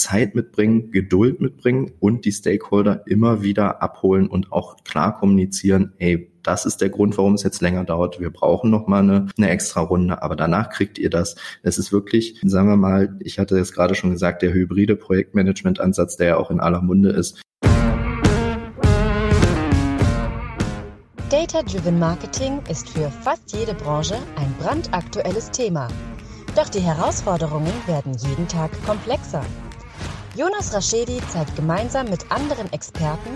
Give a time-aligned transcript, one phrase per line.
[0.00, 6.32] Zeit mitbringen, Geduld mitbringen und die Stakeholder immer wieder abholen und auch klar kommunizieren, ey,
[6.42, 8.18] das ist der Grund, warum es jetzt länger dauert.
[8.18, 11.36] Wir brauchen noch mal eine, eine extra Runde, aber danach kriegt ihr das.
[11.62, 16.16] Es ist wirklich, sagen wir mal, ich hatte es gerade schon gesagt, der hybride Projektmanagement-Ansatz,
[16.16, 17.42] der ja auch in aller Munde ist.
[21.28, 25.88] Data-Driven Marketing ist für fast jede Branche ein brandaktuelles Thema.
[26.56, 29.44] Doch die Herausforderungen werden jeden Tag komplexer.
[30.36, 33.30] Jonas Raschedi zeigt gemeinsam mit anderen Experten,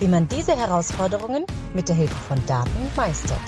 [0.00, 1.44] wie man diese Herausforderungen
[1.74, 3.38] mit der Hilfe von Daten meistert.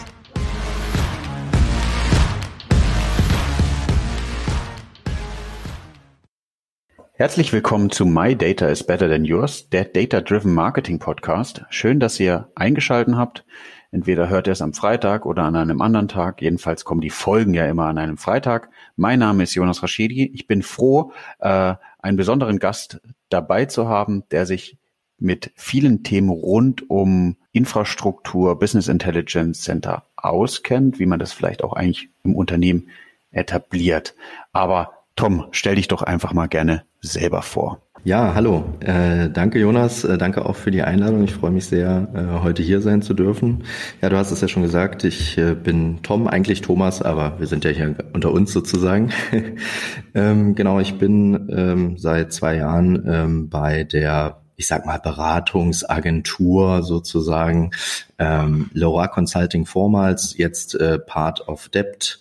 [7.15, 11.65] Herzlich willkommen zu My Data is Better Than Yours, der Data Driven Marketing Podcast.
[11.71, 13.47] Schön, dass ihr eingeschalten habt.
[13.93, 16.43] Entweder hört ihr es am Freitag oder an einem anderen Tag.
[16.43, 18.69] Jedenfalls kommen die Folgen ja immer an einem Freitag.
[18.97, 20.31] Mein Name ist Jonas Raschedi.
[20.33, 24.77] Ich bin froh, äh, einen besonderen Gast dabei zu haben, der sich
[25.19, 31.75] mit vielen Themen rund um Infrastruktur, Business Intelligence Center auskennt, wie man das vielleicht auch
[31.75, 32.89] eigentlich im Unternehmen
[33.31, 34.15] etabliert.
[34.53, 37.83] Aber Tom, stell dich doch einfach mal gerne selber vor.
[38.03, 38.65] Ja, hallo.
[38.81, 41.23] Äh, danke Jonas, äh, danke auch für die Einladung.
[41.23, 43.65] Ich freue mich sehr, äh, heute hier sein zu dürfen.
[44.01, 47.47] Ja, du hast es ja schon gesagt, ich äh, bin Tom, eigentlich Thomas, aber wir
[47.47, 49.11] sind ja hier unter uns sozusagen.
[50.15, 56.83] ähm, genau, ich bin ähm, seit zwei Jahren ähm, bei der ich sag mal, Beratungsagentur
[56.83, 57.71] sozusagen,
[58.19, 62.21] ähm, Laura Consulting vormals, jetzt äh, Part of Debt,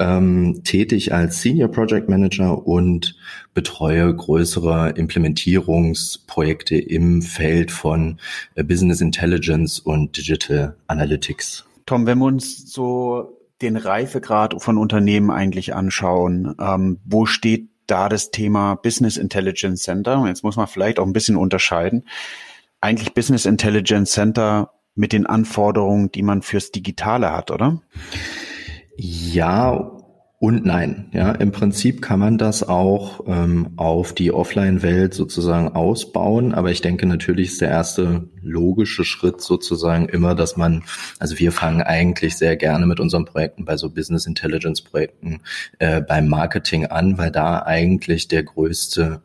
[0.00, 3.14] ähm, tätig als Senior Project Manager und
[3.54, 8.18] betreue größere Implementierungsprojekte im Feld von
[8.54, 11.66] äh, Business Intelligence und Digital Analytics.
[11.86, 18.08] Tom, wenn wir uns so den Reifegrad von Unternehmen eigentlich anschauen, ähm, wo steht da
[18.08, 20.24] das Thema Business Intelligence Center?
[20.26, 22.06] Jetzt muss man vielleicht auch ein bisschen unterscheiden.
[22.80, 27.82] Eigentlich Business Intelligence Center mit den Anforderungen, die man fürs Digitale hat, oder?
[28.96, 29.99] Ja
[30.42, 31.10] und nein.
[31.12, 36.80] Ja, im Prinzip kann man das auch ähm, auf die Offline-Welt sozusagen ausbauen, aber ich
[36.80, 40.82] denke natürlich ist der erste logische Schritt sozusagen immer, dass man,
[41.18, 45.42] also wir fangen eigentlich sehr gerne mit unseren Projekten bei so Business Intelligence Projekten
[45.78, 49.20] äh, beim Marketing an, weil da eigentlich der größte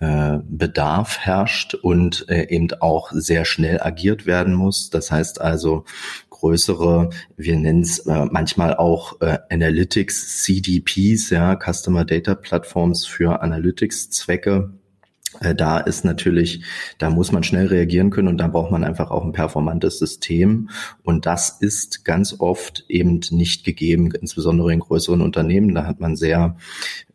[0.00, 4.90] äh, Bedarf herrscht und äh, eben auch sehr schnell agiert werden muss.
[4.90, 5.84] Das heißt also,
[6.38, 13.42] größere, wir nennen es äh, manchmal auch äh, Analytics CDPs, ja, Customer Data Platforms für
[13.42, 14.77] Analytics-Zwecke
[15.54, 16.64] da ist natürlich,
[16.98, 20.70] da muss man schnell reagieren können und da braucht man einfach auch ein performantes System.
[21.02, 25.74] Und das ist ganz oft eben nicht gegeben, insbesondere in größeren Unternehmen.
[25.74, 26.56] Da hat man sehr,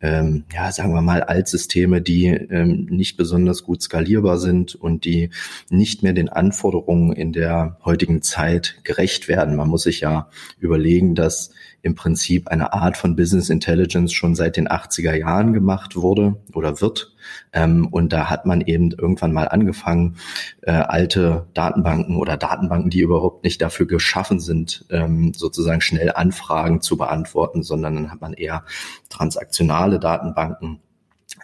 [0.00, 5.30] ähm, ja, sagen wir mal, Altsysteme, die ähm, nicht besonders gut skalierbar sind und die
[5.70, 9.56] nicht mehr den Anforderungen in der heutigen Zeit gerecht werden.
[9.56, 11.50] Man muss sich ja überlegen, dass
[11.84, 16.80] im Prinzip eine Art von Business Intelligence schon seit den 80er Jahren gemacht wurde oder
[16.80, 17.12] wird.
[17.52, 20.16] Ähm, und da hat man eben irgendwann mal angefangen,
[20.62, 26.80] äh, alte Datenbanken oder Datenbanken, die überhaupt nicht dafür geschaffen sind, ähm, sozusagen schnell Anfragen
[26.80, 28.64] zu beantworten, sondern dann hat man eher
[29.10, 30.80] transaktionale Datenbanken,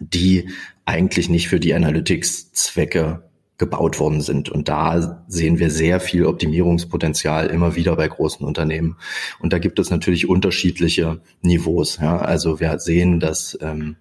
[0.00, 0.48] die
[0.86, 3.29] eigentlich nicht für die Analytics-Zwecke
[3.60, 4.48] gebaut worden sind.
[4.48, 8.96] Und da sehen wir sehr viel Optimierungspotenzial immer wieder bei großen Unternehmen.
[9.38, 11.98] Und da gibt es natürlich unterschiedliche Niveaus.
[11.98, 12.18] Ja.
[12.18, 13.96] Also wir sehen, dass ähm,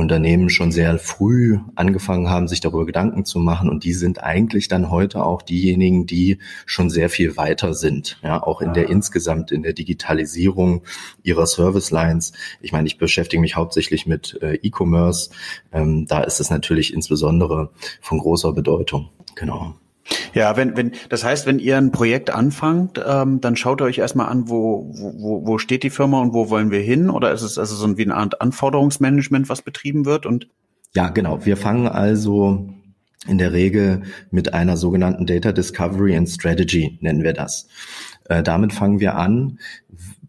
[0.00, 3.68] Unternehmen schon sehr früh angefangen haben, sich darüber Gedanken zu machen.
[3.68, 8.18] Und die sind eigentlich dann heute auch diejenigen, die schon sehr viel weiter sind.
[8.22, 10.82] Ja, auch in der insgesamt in der Digitalisierung
[11.22, 12.32] ihrer Service Lines.
[12.60, 15.30] Ich meine, ich beschäftige mich hauptsächlich mit äh, E-Commerce.
[15.72, 18.89] Ähm, da ist es natürlich insbesondere von großer Bedeutung.
[19.34, 19.74] Genau.
[20.34, 23.98] Ja, wenn, wenn, das heißt, wenn ihr ein Projekt anfangt, ähm, dann schaut ihr euch
[23.98, 27.10] erstmal an, wo, wo, wo steht die Firma und wo wollen wir hin?
[27.10, 30.26] Oder ist es also so wie eine Art Anforderungsmanagement, was betrieben wird?
[30.26, 30.48] Und
[30.94, 31.44] ja, genau.
[31.44, 32.68] Wir fangen also
[33.26, 37.68] in der Regel mit einer sogenannten Data Discovery and Strategy, nennen wir das.
[38.24, 39.58] Äh, damit fangen wir an.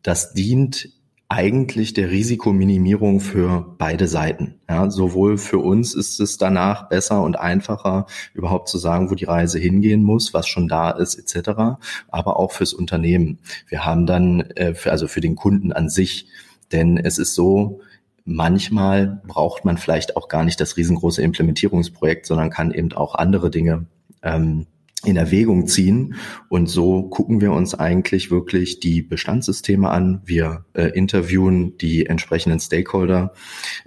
[0.03, 0.89] Das dient
[1.31, 4.55] eigentlich der Risikominimierung für beide Seiten.
[4.67, 9.23] Ja, sowohl für uns ist es danach besser und einfacher, überhaupt zu sagen, wo die
[9.23, 11.79] Reise hingehen muss, was schon da ist, etc.,
[12.09, 13.39] aber auch fürs Unternehmen.
[13.69, 16.27] Wir haben dann, äh, für, also für den Kunden an sich,
[16.73, 17.79] denn es ist so,
[18.25, 23.49] manchmal braucht man vielleicht auch gar nicht das riesengroße Implementierungsprojekt, sondern kann eben auch andere
[23.49, 23.85] Dinge
[24.21, 24.67] ähm,
[25.03, 26.15] in Erwägung ziehen.
[26.49, 30.21] Und so gucken wir uns eigentlich wirklich die Bestandssysteme an.
[30.25, 33.33] Wir äh, interviewen die entsprechenden Stakeholder.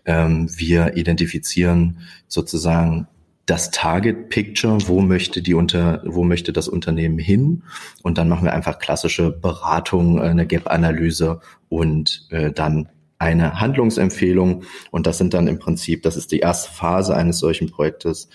[0.05, 3.07] Ähm, wir identifizieren sozusagen
[3.47, 7.63] das Target Picture, wo möchte die unter, wo möchte das Unternehmen hin?
[8.03, 12.89] Und dann machen wir einfach klassische Beratung, äh, eine Gap-Analyse und äh, dann
[13.19, 14.65] eine Handlungsempfehlung.
[14.91, 18.29] Und das sind dann im Prinzip, das ist die erste Phase eines solchen Projektes.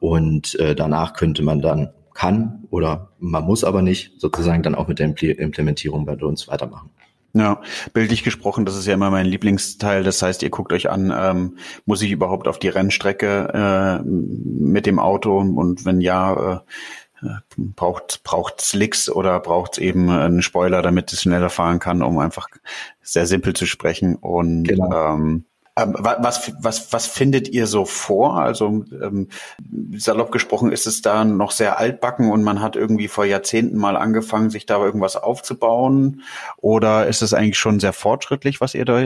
[0.00, 4.88] Und äh, danach könnte man dann kann oder man muss aber nicht sozusagen dann auch
[4.88, 6.90] mit der Implementierung bei uns weitermachen.
[7.34, 7.62] Ja,
[7.94, 10.04] bildlich gesprochen, das ist ja immer mein Lieblingsteil.
[10.04, 11.56] Das heißt, ihr guckt euch an, ähm,
[11.86, 16.62] muss ich überhaupt auf die Rennstrecke äh, mit dem Auto und wenn ja,
[17.22, 22.02] äh, braucht braucht Slicks oder braucht es eben einen Spoiler, damit es schneller fahren kann,
[22.02, 22.48] um einfach
[23.00, 25.14] sehr simpel zu sprechen und genau.
[25.14, 25.44] ähm,
[25.76, 28.38] ähm, was, was, was findet ihr so vor?
[28.38, 29.28] Also ähm,
[29.96, 33.96] salopp gesprochen, ist es da noch sehr altbacken und man hat irgendwie vor Jahrzehnten mal
[33.96, 36.22] angefangen, sich da irgendwas aufzubauen?
[36.58, 39.02] Oder ist es eigentlich schon sehr fortschrittlich, was ihr da,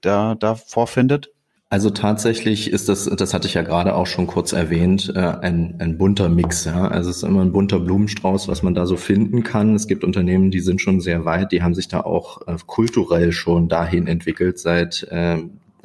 [0.00, 1.30] da, da vorfindet?
[1.72, 5.76] Also tatsächlich ist das, das hatte ich ja gerade auch schon kurz erwähnt, äh, ein,
[5.78, 6.64] ein bunter Mix.
[6.64, 6.88] Ja?
[6.88, 9.76] Also es ist immer ein bunter Blumenstrauß, was man da so finden kann.
[9.76, 13.30] Es gibt Unternehmen, die sind schon sehr weit, die haben sich da auch äh, kulturell
[13.30, 15.36] schon dahin entwickelt seit äh,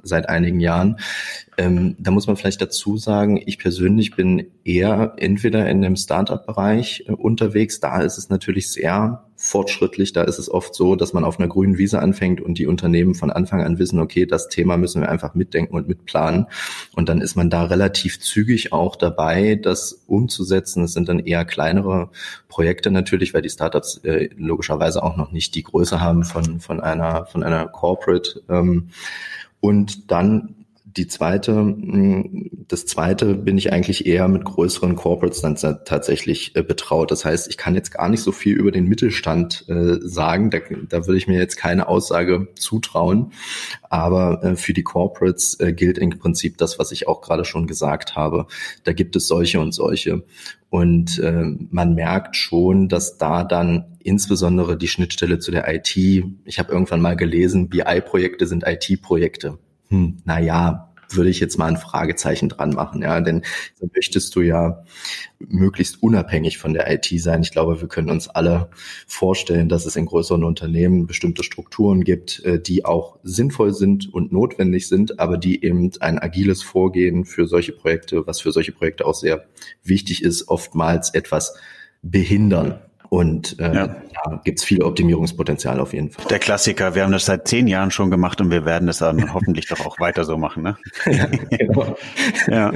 [0.06, 0.98] seit einigen Jahren.
[1.57, 7.06] Ähm, da muss man vielleicht dazu sagen, ich persönlich bin eher entweder in dem Startup-Bereich
[7.07, 7.80] äh, unterwegs.
[7.80, 10.13] Da ist es natürlich sehr fortschrittlich.
[10.13, 13.16] Da ist es oft so, dass man auf einer grünen Wiese anfängt und die Unternehmen
[13.16, 16.48] von Anfang an wissen, okay, das Thema müssen wir einfach mitdenken und mitplanen.
[16.94, 20.84] Und dann ist man da relativ zügig auch dabei, das umzusetzen.
[20.84, 22.10] Es sind dann eher kleinere
[22.48, 26.80] Projekte natürlich, weil die Startups äh, logischerweise auch noch nicht die Größe haben von, von
[26.80, 28.42] einer, von einer Corporate.
[28.50, 28.90] Ähm,
[29.60, 30.56] und dann
[30.98, 36.63] die zweite, hm, das zweite bin ich eigentlich eher mit größeren Corporates dann tatsächlich äh,
[36.63, 37.12] betraut.
[37.12, 40.50] Das heißt, ich kann jetzt gar nicht so viel über den Mittelstand äh, sagen.
[40.52, 40.60] Da,
[40.90, 43.34] da würde ich mir jetzt keine Aussage zutrauen.
[43.90, 48.16] Aber äh, für die Corporates gilt im Prinzip das, was ich auch gerade schon gesagt
[48.16, 48.48] habe.
[48.84, 50.24] Da gibt es solche und solche.
[50.69, 55.96] Und man merkt schon, dass da dann insbesondere die Schnittstelle zu der IT,
[56.46, 59.57] ich habe irgendwann mal gelesen, BI-Projekte sind IT-Projekte.
[59.90, 63.44] Hm, naja, würde ich jetzt mal ein Fragezeichen dran machen, ja, denn
[63.75, 64.84] so möchtest du ja
[65.40, 67.42] möglichst unabhängig von der IT sein.
[67.42, 68.69] Ich glaube, wir können uns alle
[69.07, 74.31] vorstellen, dass es in größeren Unternehmen bestimmte Strukturen gibt, äh, die auch sinnvoll sind und
[74.31, 79.06] notwendig sind, aber die eben ein agiles Vorgehen für solche Projekte, was für solche Projekte
[79.06, 79.46] auch sehr
[79.84, 81.56] wichtig ist, oftmals etwas
[82.01, 82.80] behindern.
[83.16, 83.88] Und äh, ja.
[83.88, 86.26] da gibt es viel Optimierungspotenzial auf jeden Fall.
[86.30, 89.34] Der Klassiker, wir haben das seit zehn Jahren schon gemacht und wir werden das dann
[89.34, 90.64] hoffentlich doch auch weiter so machen.
[90.64, 90.78] Ne?
[91.06, 91.96] ja, genau.
[92.50, 92.74] ja.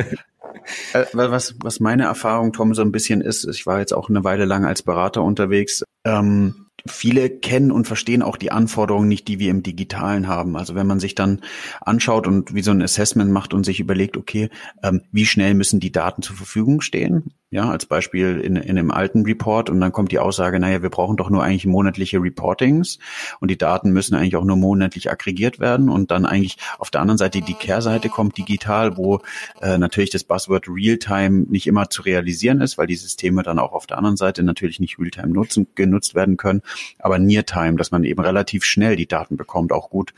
[0.93, 4.23] Äh, was, was meine Erfahrung, Tom, so ein bisschen ist, ich war jetzt auch eine
[4.23, 9.39] Weile lang als Berater unterwegs, ähm, viele kennen und verstehen auch die Anforderungen nicht, die
[9.39, 10.55] wir im Digitalen haben.
[10.55, 11.41] Also wenn man sich dann
[11.81, 14.49] anschaut und wie so ein Assessment macht und sich überlegt, okay,
[14.83, 17.33] ähm, wie schnell müssen die Daten zur Verfügung stehen?
[17.51, 19.71] Ja, als Beispiel in, in einem alten Report.
[19.71, 22.99] Und dann kommt die Aussage, naja, wir brauchen doch nur eigentlich monatliche Reportings.
[23.39, 25.89] Und die Daten müssen eigentlich auch nur monatlich aggregiert werden.
[25.89, 29.21] Und dann eigentlich auf der anderen Seite die Kehrseite kommt digital, wo
[29.61, 33.73] äh, natürlich das Buzzword Realtime nicht immer zu realisieren ist, weil die Systeme dann auch
[33.73, 36.61] auf der anderen Seite natürlich nicht Realtime nutzen, genutzt werden können,
[36.99, 40.13] aber Near-Time, dass man eben relativ schnell die Daten bekommt, auch gut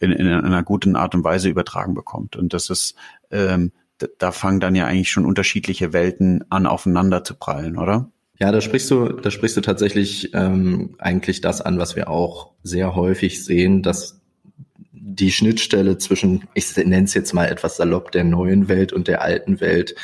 [0.00, 2.34] in, in einer guten Art und Weise übertragen bekommt.
[2.34, 2.96] Und das ist
[3.30, 3.70] ähm,
[4.18, 8.10] da fangen dann ja eigentlich schon unterschiedliche Welten an, aufeinander zu prallen, oder?
[8.38, 12.52] Ja, da sprichst du, da sprichst du tatsächlich ähm, eigentlich das an, was wir auch
[12.62, 14.20] sehr häufig sehen, dass
[14.92, 19.22] die Schnittstelle zwischen, ich nenne es jetzt mal etwas salopp, der neuen Welt und der
[19.22, 19.94] alten Welt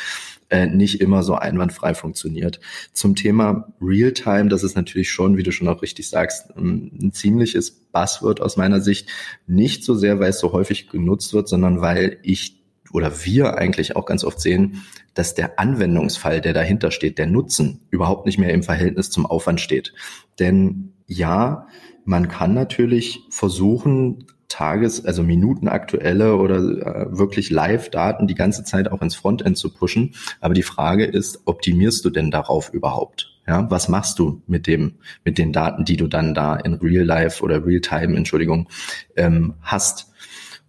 [0.49, 2.61] äh, nicht immer so einwandfrei funktioniert.
[2.93, 7.71] Zum Thema Realtime, das ist natürlich schon, wie du schon auch richtig sagst, ein ziemliches
[7.71, 9.09] Buzzword aus meiner Sicht.
[9.47, 12.62] Nicht so sehr, weil es so häufig genutzt wird, sondern weil ich
[12.93, 14.83] oder wir eigentlich auch ganz oft sehen,
[15.15, 19.61] dass der Anwendungsfall, der dahinter steht, der Nutzen überhaupt nicht mehr im Verhältnis zum Aufwand
[19.61, 19.93] steht.
[20.39, 21.67] Denn ja,
[22.05, 29.01] man kann natürlich versuchen, Tages-, also minutenaktuelle oder äh, wirklich Live-Daten die ganze Zeit auch
[29.01, 30.15] ins Frontend zu pushen.
[30.41, 33.33] Aber die Frage ist, optimierst du denn darauf überhaupt?
[33.47, 37.05] Ja, was machst du mit dem, mit den Daten, die du dann da in Real
[37.05, 38.69] Life oder Real Time, Entschuldigung,
[39.17, 40.12] ähm, hast?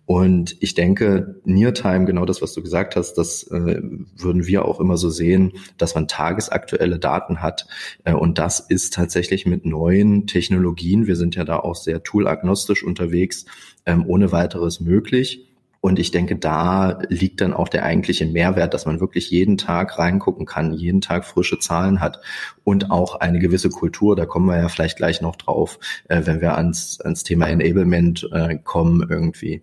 [0.06, 3.82] Und ich denke, Neartime, genau das, was du gesagt hast, das äh,
[4.18, 7.68] würden wir auch immer so sehen, dass man tagesaktuelle Daten hat.
[8.04, 12.84] Äh, und das ist tatsächlich mit neuen Technologien, wir sind ja da auch sehr toolagnostisch
[12.84, 13.46] unterwegs,
[13.86, 15.53] ähm, ohne weiteres möglich.
[15.86, 20.00] Und ich denke, da liegt dann auch der eigentliche Mehrwert, dass man wirklich jeden Tag
[20.00, 22.22] reingucken kann, jeden Tag frische Zahlen hat
[22.64, 24.16] und auch eine gewisse Kultur.
[24.16, 28.30] Da kommen wir ja vielleicht gleich noch drauf, äh, wenn wir ans, ans Thema Enablement
[28.32, 29.62] äh, kommen irgendwie.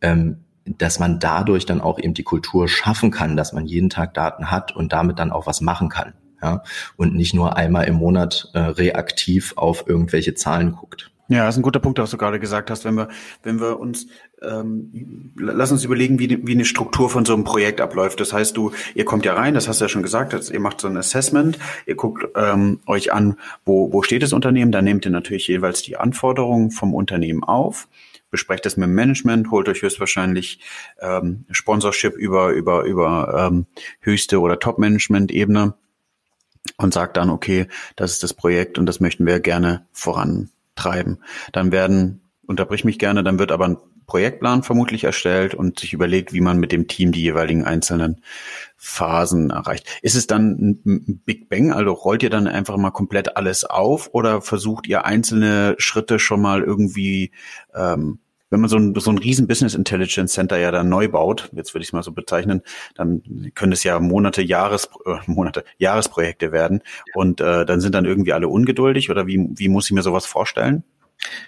[0.00, 4.14] Ähm, dass man dadurch dann auch eben die Kultur schaffen kann, dass man jeden Tag
[4.14, 6.14] Daten hat und damit dann auch was machen kann.
[6.42, 6.62] Ja,
[6.96, 11.10] und nicht nur einmal im Monat äh, reaktiv auf irgendwelche Zahlen guckt.
[11.30, 12.86] Ja, das ist ein guter Punkt, was du gerade gesagt hast.
[12.86, 13.08] Wenn wir,
[13.42, 14.06] wenn wir uns,
[14.40, 18.18] ähm, lass uns überlegen, wie, wie eine Struktur von so einem Projekt abläuft.
[18.20, 20.60] Das heißt, du, ihr kommt ja rein, das hast du ja schon gesagt, das, ihr
[20.60, 24.84] macht so ein Assessment, ihr guckt ähm, euch an, wo, wo steht das Unternehmen, dann
[24.84, 27.88] nehmt ihr natürlich jeweils die Anforderungen vom Unternehmen auf,
[28.30, 30.60] besprecht das mit dem Management, holt euch höchstwahrscheinlich
[30.98, 33.66] ähm, Sponsorship über, über, über ähm,
[34.00, 35.74] höchste oder Top-Management-Ebene
[36.78, 37.66] und sagt dann, okay,
[37.96, 41.18] das ist das Projekt und das möchten wir gerne voran treiben.
[41.52, 46.32] Dann werden, unterbrich mich gerne, dann wird aber ein Projektplan vermutlich erstellt und sich überlegt,
[46.32, 48.22] wie man mit dem Team die jeweiligen einzelnen
[48.76, 49.86] Phasen erreicht.
[50.00, 51.72] Ist es dann ein Big Bang?
[51.72, 56.40] Also rollt ihr dann einfach mal komplett alles auf oder versucht ihr einzelne Schritte schon
[56.40, 57.32] mal irgendwie
[57.74, 58.20] ähm,
[58.50, 61.74] wenn man so ein, so ein riesen Business Intelligence Center ja dann neu baut, jetzt
[61.74, 62.62] würde ich es mal so bezeichnen,
[62.94, 63.22] dann
[63.54, 66.82] können es ja Monate, Jahres, äh, Monate, Jahresprojekte werden.
[67.14, 70.26] Und äh, dann sind dann irgendwie alle ungeduldig oder wie, wie muss ich mir sowas
[70.26, 70.84] vorstellen?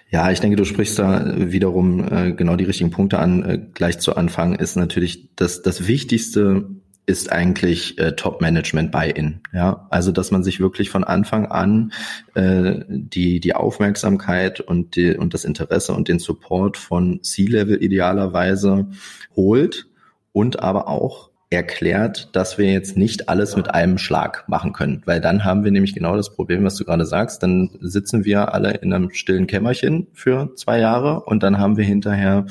[0.09, 3.43] Ja, ich denke, du sprichst da wiederum äh, genau die richtigen Punkte an.
[3.43, 6.69] Äh, gleich zu Anfang ist natürlich das, das Wichtigste
[7.11, 9.41] ist eigentlich äh, Top-Management Buy-in.
[9.53, 11.91] Ja, also dass man sich wirklich von Anfang an
[12.33, 18.87] äh, die die Aufmerksamkeit und die und das Interesse und den Support von C-Level idealerweise
[19.35, 19.87] holt
[20.31, 25.19] und aber auch erklärt, dass wir jetzt nicht alles mit einem Schlag machen können, weil
[25.19, 27.43] dann haben wir nämlich genau das Problem, was du gerade sagst.
[27.43, 31.83] Dann sitzen wir alle in einem stillen Kämmerchen für zwei Jahre und dann haben wir
[31.83, 32.45] hinterher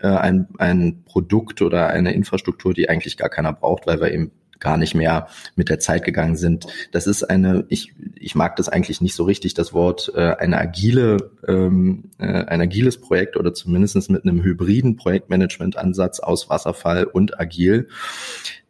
[0.00, 4.32] äh, ein, ein Produkt oder eine Infrastruktur, die eigentlich gar keiner braucht, weil wir eben
[4.60, 6.66] gar nicht mehr mit der Zeit gegangen sind.
[6.92, 10.58] Das ist eine, ich, ich mag das eigentlich nicht so richtig, das Wort, äh, eine
[10.58, 17.38] agile, ähm, äh, ein agiles Projekt oder zumindestens mit einem hybriden Projektmanagement-Ansatz aus Wasserfall und
[17.38, 17.88] agil,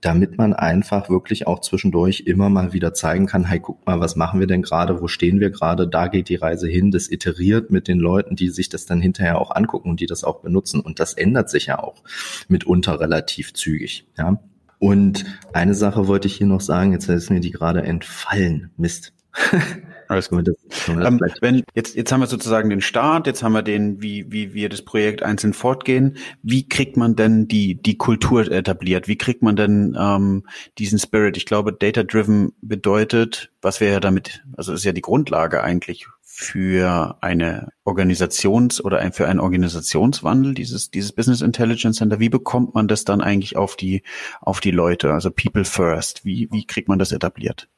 [0.07, 4.15] damit man einfach wirklich auch zwischendurch immer mal wieder zeigen kann, hey, guck mal, was
[4.15, 7.73] machen wir denn gerade, wo stehen wir gerade, da geht die Reise hin, das iteriert
[7.73, 10.79] mit den Leuten, die sich das dann hinterher auch angucken und die das auch benutzen
[10.81, 12.05] und das ändert sich ja auch
[12.47, 14.39] mitunter relativ zügig, ja.
[14.79, 18.71] Und eine Sache wollte ich hier noch sagen, jetzt ist mir die gerade entfallen.
[18.77, 19.13] Mist.
[20.09, 20.49] Alles gut.
[20.89, 24.55] Ähm, wenn, jetzt, jetzt haben wir sozusagen den Start, jetzt haben wir den, wie, wie
[24.55, 26.17] wir das Projekt einzeln fortgehen.
[26.43, 29.09] Wie kriegt man denn die, die Kultur etabliert?
[29.09, 30.45] Wie kriegt man denn ähm,
[30.79, 31.37] diesen Spirit?
[31.37, 36.07] Ich glaube, Data-Driven bedeutet, was wäre ja damit, also ist ja die Grundlage eigentlich
[36.39, 42.21] für eine Organisations- oder ein, für einen Organisationswandel, dieses, dieses Business Intelligence Center.
[42.21, 44.03] Wie bekommt man das dann eigentlich auf die,
[44.43, 45.15] auf die Leute?
[45.15, 46.27] Also People First.
[46.27, 47.69] Wie, wie kriegt man das etabliert?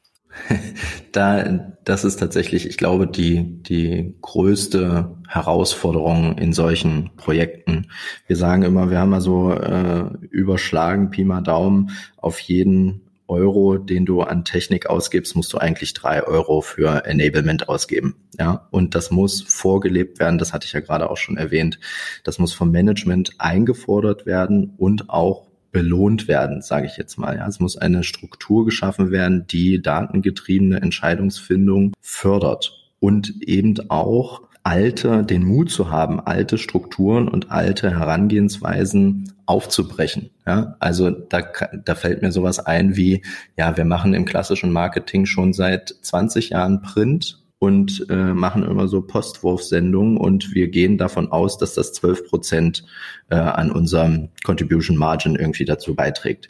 [1.11, 7.87] Da, das ist tatsächlich, ich glaube, die, die größte Herausforderung in solchen Projekten.
[8.27, 13.77] Wir sagen immer, wir haben mal so äh, überschlagen, Pi mal Daumen, auf jeden Euro,
[13.77, 18.15] den du an Technik ausgibst, musst du eigentlich drei Euro für Enablement ausgeben.
[18.39, 20.39] Ja, und das muss vorgelebt werden.
[20.39, 21.79] Das hatte ich ja gerade auch schon erwähnt.
[22.23, 27.35] Das muss vom Management eingefordert werden und auch belohnt werden, sage ich jetzt mal.
[27.37, 35.23] Ja, es muss eine Struktur geschaffen werden, die datengetriebene Entscheidungsfindung fördert und eben auch alte,
[35.23, 40.29] den Mut zu haben, alte Strukturen und alte Herangehensweisen aufzubrechen.
[40.45, 41.43] Ja, also da,
[41.83, 43.23] da fällt mir sowas ein wie,
[43.57, 48.87] ja, wir machen im klassischen Marketing schon seit 20 Jahren Print und äh, machen immer
[48.87, 52.85] so Postwurfsendungen und wir gehen davon aus, dass das 12 Prozent
[53.29, 56.49] äh, an unserem Contribution Margin irgendwie dazu beiträgt.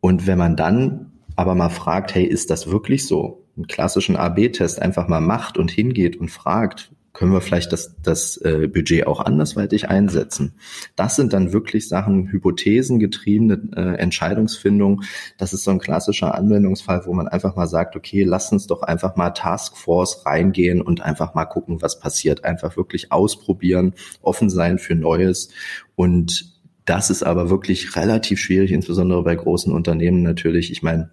[0.00, 3.44] Und wenn man dann aber mal fragt, hey, ist das wirklich so?
[3.56, 8.36] Einen klassischen AB-Test einfach mal macht und hingeht und fragt, können wir vielleicht das, das
[8.42, 10.52] äh, Budget auch andersweitig einsetzen.
[10.96, 15.00] Das sind dann wirklich Sachen, hypothesengetriebene äh, Entscheidungsfindung.
[15.38, 18.82] Das ist so ein klassischer Anwendungsfall, wo man einfach mal sagt, okay, lass uns doch
[18.82, 22.44] einfach mal Taskforce reingehen und einfach mal gucken, was passiert.
[22.44, 25.48] Einfach wirklich ausprobieren, offen sein für Neues
[25.94, 26.54] und
[26.84, 30.70] das ist aber wirklich relativ schwierig, insbesondere bei großen Unternehmen natürlich.
[30.70, 31.10] Ich meine,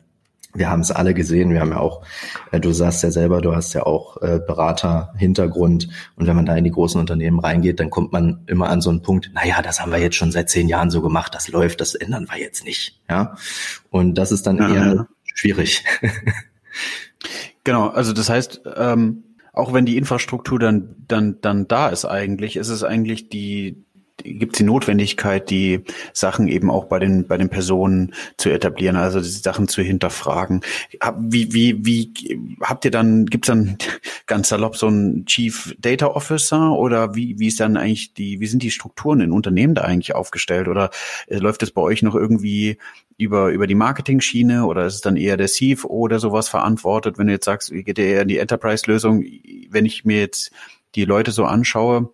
[0.53, 2.03] wir haben es alle gesehen, wir haben ja auch,
[2.51, 6.55] äh, du sagst ja selber, du hast ja auch äh, Berater-Hintergrund und wenn man da
[6.55, 9.81] in die großen Unternehmen reingeht, dann kommt man immer an so einen Punkt, naja, das
[9.81, 12.65] haben wir jetzt schon seit zehn Jahren so gemacht, das läuft, das ändern wir jetzt
[12.65, 12.99] nicht.
[13.09, 13.35] Ja.
[13.89, 15.07] Und das ist dann ja, eher ja.
[15.33, 15.83] schwierig.
[17.63, 22.57] genau, also das heißt, ähm, auch wenn die Infrastruktur dann, dann, dann da ist eigentlich,
[22.57, 23.83] ist es eigentlich die,
[24.23, 25.81] gibt es die Notwendigkeit, die
[26.13, 30.61] Sachen eben auch bei den bei den Personen zu etablieren, also die Sachen zu hinterfragen.
[31.19, 32.13] Wie wie wie
[32.61, 33.77] habt ihr dann gibt's dann
[34.25, 38.47] ganz salopp so einen Chief Data Officer oder wie wie ist dann eigentlich die wie
[38.47, 40.89] sind die Strukturen in Unternehmen da eigentlich aufgestellt oder
[41.27, 42.77] äh, läuft es bei euch noch irgendwie
[43.17, 47.17] über, über die Marketing-Schiene oder ist es dann eher der CFO, der sowas verantwortet?
[47.17, 49.23] Wenn du jetzt sagst, geht ihr eher in die Enterprise-Lösung?
[49.69, 50.51] Wenn ich mir jetzt
[50.95, 52.09] die Leute so anschaue,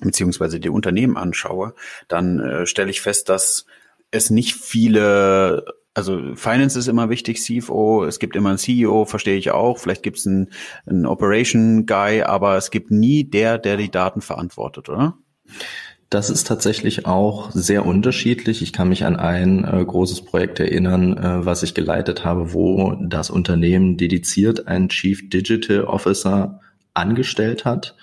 [0.00, 1.74] beziehungsweise die Unternehmen anschaue,
[2.08, 3.66] dann äh, stelle ich fest, dass
[4.10, 5.64] es nicht viele
[5.98, 10.04] also Finance ist immer wichtig, CFO, es gibt immer einen CEO, verstehe ich auch, vielleicht
[10.04, 10.50] gibt es einen,
[10.86, 15.18] einen Operation Guy, aber es gibt nie der, der die Daten verantwortet, oder?
[16.08, 18.62] Das ist tatsächlich auch sehr unterschiedlich.
[18.62, 22.96] Ich kann mich an ein äh, großes Projekt erinnern, äh, was ich geleitet habe, wo
[23.00, 26.60] das Unternehmen dediziert einen Chief Digital Officer
[26.94, 27.96] angestellt hat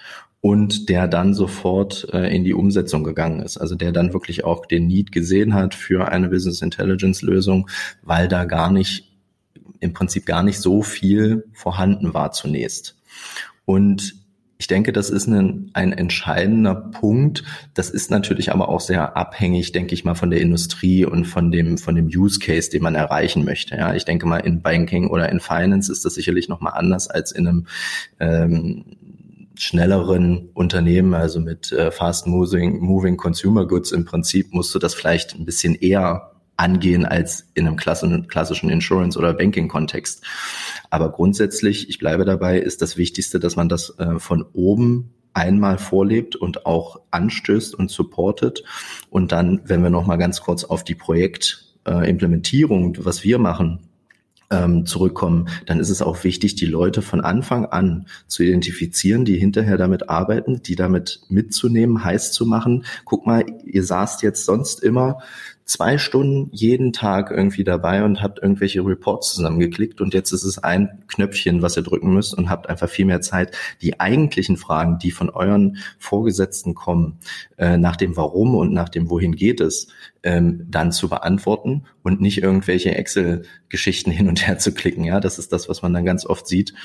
[0.46, 3.58] und der dann sofort äh, in die Umsetzung gegangen ist.
[3.58, 7.68] Also der dann wirklich auch den Need gesehen hat für eine Business Intelligence Lösung,
[8.04, 9.12] weil da gar nicht,
[9.80, 12.96] im Prinzip gar nicht so viel vorhanden war zunächst.
[13.66, 14.18] Und
[14.60, 17.44] ich denke, das ist ein, ein entscheidender Punkt.
[17.74, 21.52] Das ist natürlich aber auch sehr abhängig, denke ich mal, von der Industrie und von
[21.52, 23.78] dem, von dem Use Case, den man erreichen möchte.
[23.78, 27.32] Ja, ich denke mal, in Banking oder in Finance ist das sicherlich nochmal anders als
[27.32, 27.68] in einem
[28.20, 28.86] ähm,
[29.58, 34.94] schnelleren Unternehmen, also mit äh, fast moving, moving Consumer Goods im Prinzip musst du das
[34.94, 40.24] vielleicht ein bisschen eher angehen als in einem klassischen Insurance- oder Banking-Kontext.
[40.90, 45.78] Aber grundsätzlich, ich bleibe dabei, ist das Wichtigste, dass man das äh, von oben einmal
[45.78, 48.64] vorlebt und auch anstößt und supportet.
[49.10, 53.85] Und dann, wenn wir noch mal ganz kurz auf die Projektimplementierung, was wir machen,
[54.56, 59.38] ähm, zurückkommen, dann ist es auch wichtig, die Leute von Anfang an zu identifizieren, die
[59.38, 62.86] hinterher damit arbeiten, die damit mitzunehmen, heiß zu machen.
[63.04, 65.20] Guck mal, ihr saßt jetzt sonst immer
[65.66, 70.60] zwei Stunden jeden Tag irgendwie dabei und habt irgendwelche Reports zusammengeklickt und jetzt ist es
[70.60, 75.00] ein Knöpfchen, was ihr drücken müsst und habt einfach viel mehr Zeit, die eigentlichen Fragen,
[75.00, 77.18] die von euren Vorgesetzten kommen,
[77.58, 79.88] äh, nach dem Warum und nach dem Wohin geht es,
[80.22, 85.04] ähm, dann zu beantworten und nicht irgendwelche Excel-Geschichten hin und her zu klicken.
[85.04, 86.76] Ja, das ist das, was man dann ganz oft sieht.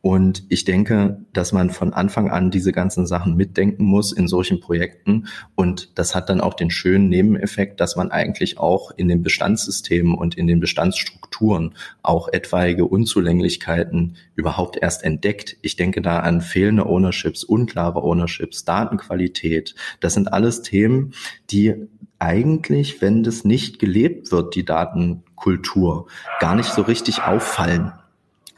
[0.00, 4.60] Und ich denke, dass man von Anfang an diese ganzen Sachen mitdenken muss in solchen
[4.60, 5.26] Projekten.
[5.56, 10.14] Und das hat dann auch den schönen Nebeneffekt, dass man eigentlich auch in den Bestandssystemen
[10.14, 15.56] und in den Bestandsstrukturen auch etwaige Unzulänglichkeiten überhaupt erst entdeckt.
[15.62, 19.74] Ich denke da an fehlende Ownerships, unklare Ownerships, Datenqualität.
[19.98, 21.12] Das sind alles Themen,
[21.50, 21.74] die
[22.20, 26.06] eigentlich, wenn das nicht gelebt wird, die Datenkultur,
[26.40, 27.92] gar nicht so richtig auffallen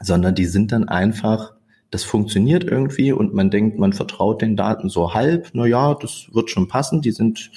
[0.01, 1.53] sondern die sind dann einfach,
[1.89, 6.27] das funktioniert irgendwie und man denkt, man vertraut den Daten so halb, na ja, das
[6.31, 7.51] wird schon passen, die sind,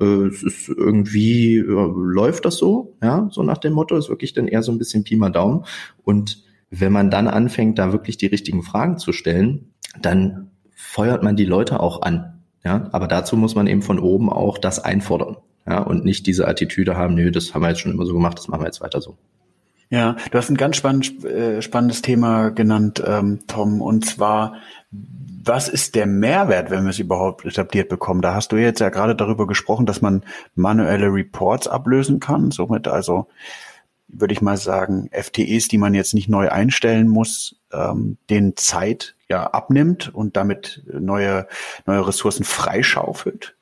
[0.00, 4.32] äh, es ist irgendwie, äh, läuft das so, ja, so nach dem Motto, ist wirklich
[4.34, 5.64] dann eher so ein bisschen Pi mal Daumen
[6.04, 11.36] und wenn man dann anfängt, da wirklich die richtigen Fragen zu stellen, dann feuert man
[11.36, 15.36] die Leute auch an, ja, aber dazu muss man eben von oben auch das einfordern,
[15.64, 18.36] ja, und nicht diese Attitüde haben, nö, das haben wir jetzt schon immer so gemacht,
[18.38, 19.16] das machen wir jetzt weiter so.
[19.88, 24.54] Ja, du hast ein ganz spannend, äh, spannendes Thema genannt, ähm, Tom, und zwar,
[24.90, 28.20] was ist der Mehrwert, wenn wir es überhaupt etabliert bekommen?
[28.20, 30.24] Da hast du jetzt ja gerade darüber gesprochen, dass man
[30.56, 33.28] manuelle Reports ablösen kann, somit also
[34.08, 39.14] würde ich mal sagen, FTEs, die man jetzt nicht neu einstellen muss, ähm, den Zeit
[39.28, 41.48] ja abnimmt und damit neue,
[41.86, 43.56] neue Ressourcen freischaufelt.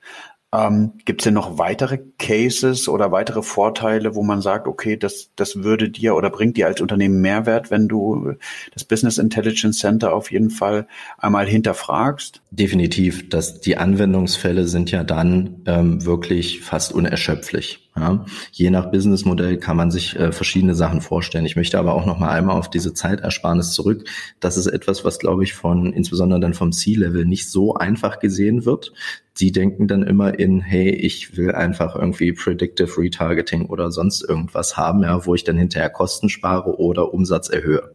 [0.54, 5.30] Ähm, Gibt es denn noch weitere Cases oder weitere Vorteile, wo man sagt, okay, das,
[5.34, 8.34] das würde dir oder bringt dir als Unternehmen Mehrwert, wenn du
[8.72, 10.86] das Business Intelligence Center auf jeden Fall
[11.18, 12.40] einmal hinterfragst?
[12.50, 13.28] Definitiv.
[13.28, 17.83] dass die Anwendungsfälle sind ja dann ähm, wirklich fast unerschöpflich.
[17.96, 21.46] Ja, je nach Businessmodell kann man sich äh, verschiedene Sachen vorstellen.
[21.46, 24.08] Ich möchte aber auch noch mal einmal auf diese Zeitersparnis zurück.
[24.40, 28.64] Das ist etwas, was glaube ich von insbesondere dann vom C-Level nicht so einfach gesehen
[28.64, 28.92] wird.
[29.36, 34.76] Sie denken dann immer in, hey, ich will einfach irgendwie Predictive Retargeting oder sonst irgendwas
[34.76, 37.94] haben, ja, wo ich dann hinterher Kosten spare oder Umsatz erhöhe.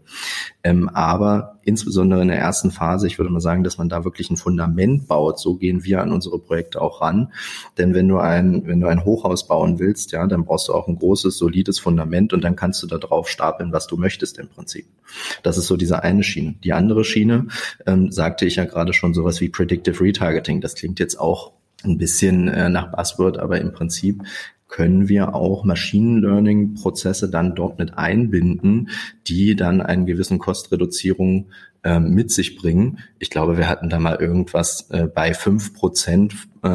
[0.64, 4.30] Ähm, aber insbesondere in der ersten Phase, ich würde mal sagen, dass man da wirklich
[4.30, 5.40] ein Fundament baut.
[5.40, 7.32] So gehen wir an unsere Projekte auch ran.
[7.78, 10.88] Denn wenn du ein, wenn du ein Hochhaus bauen willst, ja, dann brauchst du auch
[10.88, 14.50] ein großes, solides Fundament und dann kannst du da drauf stapeln, was du möchtest im
[14.50, 14.86] Prinzip.
[15.44, 16.56] Das ist so diese eine Schiene.
[16.64, 17.48] Die andere Schiene,
[17.86, 20.60] ähm, sagte ich ja gerade schon, sowas wie Predictive Retargeting.
[20.60, 21.54] Das klingt jetzt auch
[21.84, 24.24] ein bisschen äh, nach Buzzword, aber im Prinzip
[24.70, 28.90] können wir auch Machine Learning Prozesse dann dort mit einbinden,
[29.28, 31.48] die dann einen gewissen Kostreduzierung
[31.84, 33.00] äh, mit sich bringen.
[33.20, 36.68] Ich glaube, wir hatten da mal irgendwas äh, bei fünf Prozent äh,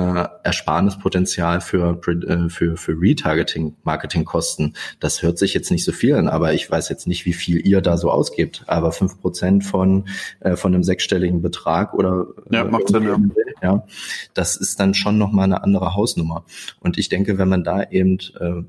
[0.43, 4.75] Ersparnispotenzial für, äh, für, für Retargeting, Marketingkosten.
[5.01, 7.67] Das hört sich jetzt nicht so viel an, aber ich weiß jetzt nicht, wie viel
[7.67, 8.65] ihr da so ausgibt.
[8.67, 10.09] Aber fünf Prozent von,
[10.41, 13.19] äh, von einem sechsstelligen Betrag oder ja, äh, macht Sinn, ja.
[13.63, 13.87] ja,
[14.33, 16.45] das ist dann schon nochmal eine andere Hausnummer.
[16.81, 18.63] Und ich denke, wenn man da eben äh,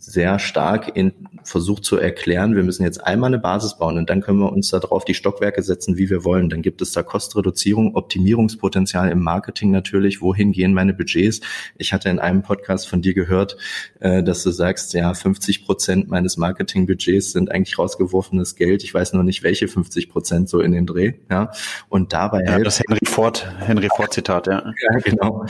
[0.00, 1.12] sehr stark in,
[1.44, 4.70] versucht zu erklären, wir müssen jetzt einmal eine Basis bauen und dann können wir uns
[4.70, 6.48] da drauf die Stockwerke setzen, wie wir wollen.
[6.48, 10.22] Dann gibt es da Kostreduzierung, Optimierungspotenzial im Marketing natürlich.
[10.22, 11.42] Wohin gehen meine Budgets?
[11.76, 13.58] Ich hatte in einem Podcast von dir gehört,
[14.00, 18.82] äh, dass du sagst, ja, 50 Prozent meines Marketingbudgets sind eigentlich rausgeworfenes Geld.
[18.82, 21.12] Ich weiß nur nicht, welche 50 Prozent so in den Dreh.
[21.30, 21.50] Ja,
[21.90, 24.72] und dabei ja, das Henry Ford, Henry Ford Zitat, ja.
[24.80, 25.44] Ja, genau.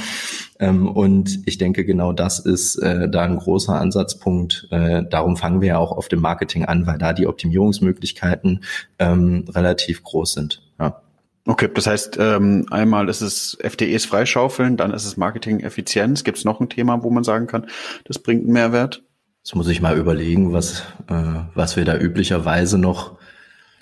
[0.61, 4.69] Ähm, und ich denke, genau das ist äh, da ein großer Ansatzpunkt.
[4.71, 8.63] Äh, darum fangen wir ja auch auf dem Marketing an, weil da die Optimierungsmöglichkeiten
[8.99, 10.63] ähm, relativ groß sind.
[10.79, 11.01] Ja.
[11.47, 16.23] Okay, das heißt, ähm, einmal ist es FDEs freischaufeln, dann ist es Marketing-Effizienz.
[16.23, 17.67] Gibt es noch ein Thema, wo man sagen kann,
[18.05, 19.03] das bringt einen Mehrwert?
[19.43, 23.17] Jetzt muss ich mal überlegen, was, äh, was wir da üblicherweise noch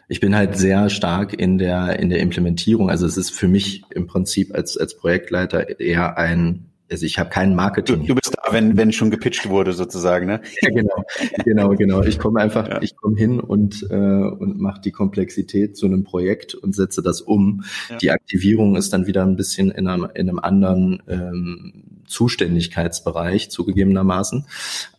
[0.09, 2.91] ich bin halt sehr stark in der, in der Implementierung.
[2.91, 7.29] Also es ist für mich im Prinzip als, als Projektleiter eher ein, also ich habe
[7.29, 8.01] keinen Marketing.
[8.01, 10.41] Du, du, bist da, wenn, wenn schon gepitcht wurde sozusagen, ne?
[10.63, 11.05] Ja, genau,
[11.45, 12.03] genau, genau.
[12.03, 12.81] Ich komme einfach, ja.
[12.81, 17.21] ich komme hin und äh, und mache die Komplexität zu einem Projekt und setze das
[17.21, 17.65] um.
[17.91, 17.97] Ja.
[17.99, 24.47] Die Aktivierung ist dann wieder ein bisschen in einem, in einem anderen ähm, Zuständigkeitsbereich zugegebenermaßen.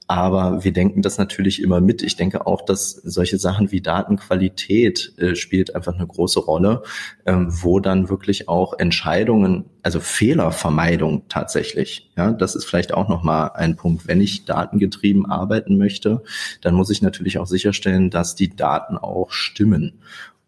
[0.10, 2.02] Aber wir denken das natürlich immer mit.
[2.02, 6.82] Ich denke auch, dass solche Sachen wie Datenqualität äh, spielt einfach eine große Rolle,
[7.28, 13.52] ähm, wo dann wirklich auch Entscheidungen, also Fehlervermeidung tatsächlich, ja, das ist vielleicht auch nochmal
[13.54, 14.08] ein Punkt.
[14.08, 16.24] Wenn ich datengetrieben arbeiten möchte,
[16.62, 20.00] dann muss ich natürlich auch sicherstellen, dass die Daten auch stimmen.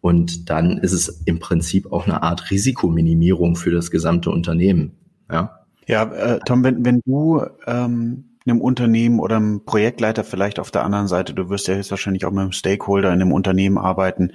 [0.02, 4.94] Und dann ist es im Prinzip auch eine Art Risikominimierung für das gesamte Unternehmen.
[5.32, 10.72] Ja, ja äh, Tom, wenn, wenn du ähm einem Unternehmen oder einem Projektleiter vielleicht auf
[10.72, 14.32] der anderen Seite, du wirst ja höchstwahrscheinlich auch mit einem Stakeholder in einem Unternehmen arbeiten,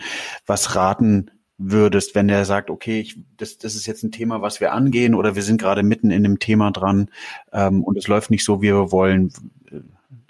[0.47, 4.61] was raten würdest, wenn der sagt, okay, ich, das, das ist jetzt ein Thema, was
[4.61, 7.11] wir angehen oder wir sind gerade mitten in dem Thema dran
[7.53, 9.33] ähm, und es läuft nicht so, wie wir wollen,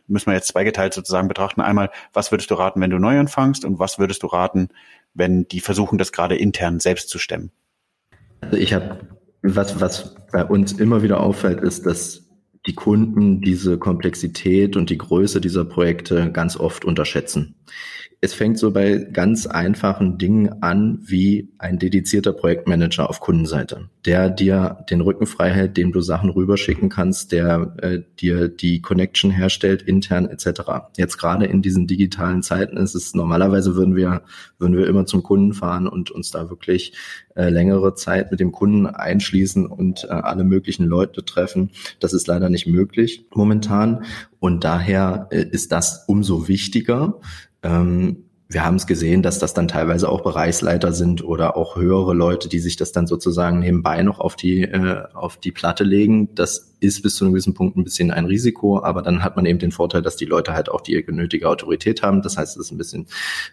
[0.07, 1.61] müssen wir jetzt zweigeteilt sozusagen betrachten.
[1.61, 4.69] Einmal, was würdest du raten, wenn du neu anfängst und was würdest du raten,
[5.15, 7.51] wenn die versuchen, das gerade intern selbst zu stemmen?
[8.41, 9.01] Also ich habe,
[9.43, 12.26] was, was bei uns immer wieder auffällt, ist, dass
[12.67, 17.55] die Kunden diese Komplexität und die Größe dieser Projekte ganz oft unterschätzen.
[18.23, 24.31] Es fängt so bei ganz einfachen Dingen an, wie ein dedizierter Projektmanager auf Kundenseite, der
[24.31, 29.31] dir den Rücken frei hält, dem du Sachen rüberschicken kannst, der äh, dir die Connection
[29.31, 30.63] herstellt, intern etc.
[30.97, 34.23] Jetzt gerade in diesen digitalen Zeiten ist es normalerweise würden wir
[34.59, 36.95] würden wir immer zum Kunden fahren und uns da wirklich
[37.35, 41.71] äh, längere Zeit mit dem Kunden einschließen und äh, alle möglichen Leute treffen.
[42.01, 44.05] Das ist leider nicht möglich momentan
[44.39, 47.21] und daher äh, ist das umso wichtiger,
[48.49, 52.49] wir haben es gesehen, dass das dann teilweise auch Bereichsleiter sind oder auch höhere Leute,
[52.49, 56.33] die sich das dann sozusagen nebenbei noch auf die äh, auf die Platte legen.
[56.37, 59.47] Das ist bis zu einem gewissen Punkt ein bisschen ein Risiko, aber dann hat man
[59.47, 62.23] eben den Vorteil, dass die Leute halt auch die genötige Autorität haben.
[62.23, 63.07] Das heißt, es ist ein bisschen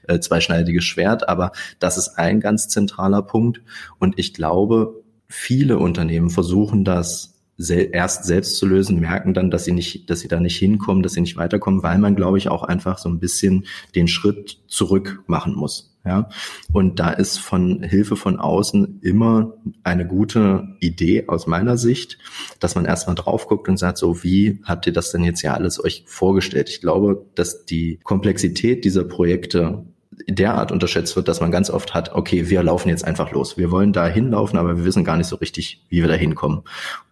[0.08, 3.62] äh, zweischneidiges Schwert, aber das ist ein ganz zentraler Punkt.
[3.97, 9.66] Und ich glaube, viele Unternehmen versuchen das sel erst selbst zu lösen, merken dann, dass
[9.66, 12.50] sie nicht, dass sie da nicht hinkommen, dass sie nicht weiterkommen, weil man, glaube ich,
[12.50, 15.94] auch einfach so ein bisschen den Schritt zurück machen muss.
[16.06, 16.28] Ja,
[16.74, 22.18] und da ist von Hilfe von außen immer eine gute Idee aus meiner Sicht,
[22.60, 25.54] dass man erstmal drauf guckt und sagt, so wie habt ihr das denn jetzt ja
[25.54, 26.68] alles euch vorgestellt?
[26.68, 29.86] Ich glaube, dass die Komplexität dieser Projekte
[30.28, 33.58] derart unterschätzt wird, dass man ganz oft hat, okay, wir laufen jetzt einfach los.
[33.58, 36.64] Wir wollen da hinlaufen, aber wir wissen gar nicht so richtig, wie wir da hinkommen.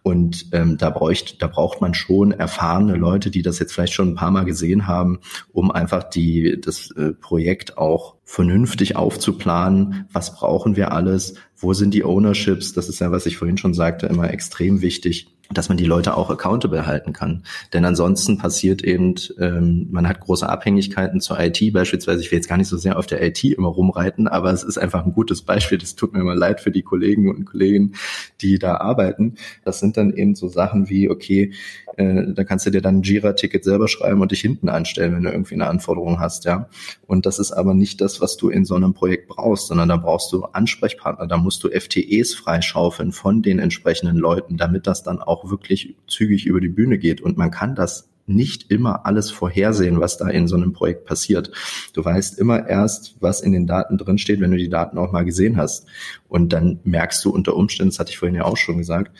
[0.02, 4.10] Und ähm, da, bräucht, da braucht man schon erfahrene Leute, die das jetzt vielleicht schon
[4.10, 5.20] ein paar Mal gesehen haben,
[5.52, 10.08] um einfach die, das äh, Projekt auch vernünftig aufzuplanen.
[10.12, 11.34] Was brauchen wir alles?
[11.62, 12.72] Wo sind die Ownerships?
[12.72, 16.16] Das ist ja, was ich vorhin schon sagte, immer extrem wichtig dass man die Leute
[16.16, 17.42] auch accountable halten kann.
[17.72, 22.22] Denn ansonsten passiert eben, ähm, man hat große Abhängigkeiten zur IT beispielsweise.
[22.22, 24.78] Ich will jetzt gar nicht so sehr auf der IT immer rumreiten, aber es ist
[24.78, 25.78] einfach ein gutes Beispiel.
[25.78, 27.94] Das tut mir immer leid für die Kollegen und Kollegen,
[28.40, 29.34] die da arbeiten.
[29.64, 31.52] Das sind dann eben so Sachen wie, okay,
[31.96, 35.22] äh, da kannst du dir dann ein Jira-Ticket selber schreiben und dich hinten anstellen, wenn
[35.22, 36.68] du irgendwie eine Anforderung hast, ja.
[37.06, 39.96] Und das ist aber nicht das, was du in so einem Projekt brauchst, sondern da
[39.96, 45.20] brauchst du Ansprechpartner, da musst du FTEs freischaufeln von den entsprechenden Leuten, damit das dann
[45.20, 47.20] auch wirklich zügig über die Bühne geht.
[47.20, 51.50] Und man kann das nicht immer alles vorhersehen, was da in so einem Projekt passiert.
[51.92, 55.24] Du weißt immer erst, was in den Daten drinsteht, wenn du die Daten auch mal
[55.24, 55.86] gesehen hast.
[56.28, 59.16] Und dann merkst du unter Umständen, das hatte ich vorhin ja auch schon gesagt,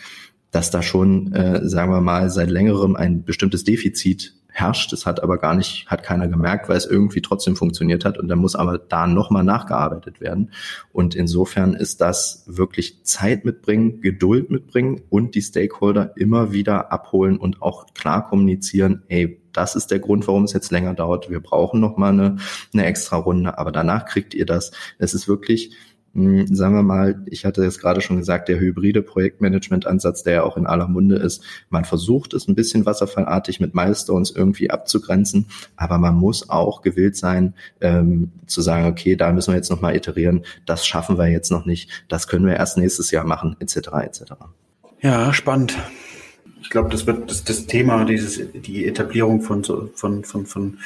[0.52, 4.92] dass da schon, äh, sagen wir mal, seit längerem ein bestimmtes Defizit herrscht.
[4.92, 8.18] Das hat aber gar nicht, hat keiner gemerkt, weil es irgendwie trotzdem funktioniert hat.
[8.18, 10.52] Und dann muss aber da nochmal nachgearbeitet werden.
[10.92, 17.38] Und insofern ist das wirklich Zeit mitbringen, Geduld mitbringen und die Stakeholder immer wieder abholen
[17.38, 21.30] und auch klar kommunizieren, ey, das ist der Grund, warum es jetzt länger dauert.
[21.30, 22.36] Wir brauchen nochmal eine,
[22.72, 24.72] eine extra Runde, aber danach kriegt ihr das.
[24.98, 25.74] Es ist wirklich,
[26.14, 30.58] sagen wir mal, ich hatte es gerade schon gesagt, der hybride Projektmanagement-Ansatz, der ja auch
[30.58, 35.46] in aller Munde ist, man versucht es ein bisschen wasserfallartig mit Milestones irgendwie abzugrenzen,
[35.76, 39.96] aber man muss auch gewillt sein, ähm, zu sagen, okay, da müssen wir jetzt nochmal
[39.96, 43.76] iterieren, das schaffen wir jetzt noch nicht, das können wir erst nächstes Jahr machen, etc.
[44.02, 44.22] etc.
[45.00, 45.74] Ja, spannend.
[46.60, 50.78] Ich glaube, das wird das, das Thema, dieses, die Etablierung von, von, von, von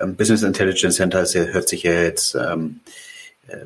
[0.00, 3.15] ähm, Business Intelligence Center, hört sich ja jetzt ähm, äh,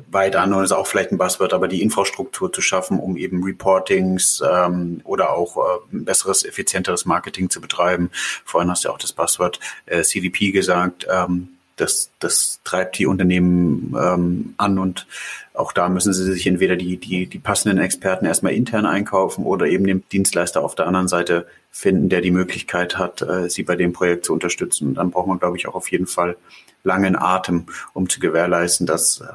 [0.09, 3.43] weit an und ist auch vielleicht ein Buzzword, aber die Infrastruktur zu schaffen, um eben
[3.43, 8.11] Reportings ähm, oder auch äh, besseres, effizienteres Marketing zu betreiben.
[8.45, 11.07] Vorhin hast du ja auch das Buzzword äh, CDP gesagt.
[11.09, 15.07] Ähm, das, das treibt die Unternehmen ähm, an und
[15.53, 19.65] auch da müssen sie sich entweder die, die, die passenden Experten erstmal intern einkaufen oder
[19.65, 23.75] eben den Dienstleister auf der anderen Seite finden, der die Möglichkeit hat, äh, sie bei
[23.75, 24.89] dem Projekt zu unterstützen.
[24.89, 26.37] Und dann braucht man, glaube ich, auch auf jeden Fall
[26.83, 29.25] langen Atem, um zu gewährleisten, dass äh,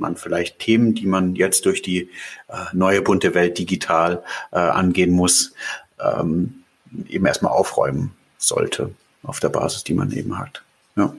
[0.00, 2.10] man vielleicht Themen, die man jetzt durch die
[2.48, 5.54] äh, neue bunte Welt digital äh, angehen muss,
[6.00, 6.62] ähm,
[7.08, 8.90] eben erstmal aufräumen sollte
[9.22, 10.62] auf der Basis, die man eben hat.
[10.96, 11.14] Ja.